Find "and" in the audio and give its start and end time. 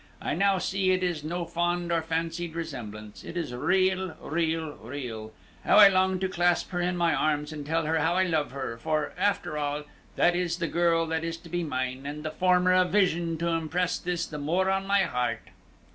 7.53-7.63, 12.07-12.25